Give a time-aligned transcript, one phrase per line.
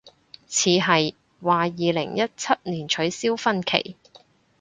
[0.47, 1.13] 似係，
[1.43, 3.95] 話二零一七年取消婚期